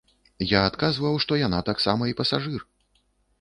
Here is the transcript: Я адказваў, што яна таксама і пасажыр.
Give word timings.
Я 0.51 0.61
адказваў, 0.69 1.17
што 1.25 1.37
яна 1.41 1.59
таксама 1.69 2.03
і 2.13 2.17
пасажыр. 2.23 2.61